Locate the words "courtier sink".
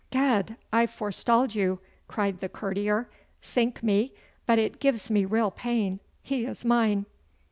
2.49-3.83